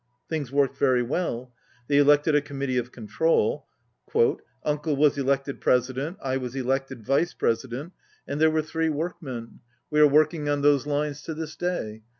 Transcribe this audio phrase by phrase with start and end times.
[0.27, 1.53] Things worked very well.
[1.87, 3.67] They elected a com mittee of control.
[4.63, 7.93] "Uncle was elected president, I was elected vice president,
[8.27, 9.59] and there were three 72 workmen.
[9.91, 12.01] We are working on those lines to this day.